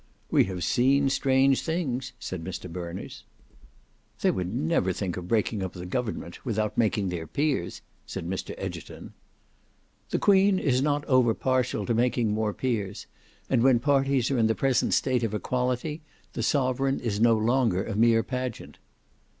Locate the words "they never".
4.21-4.85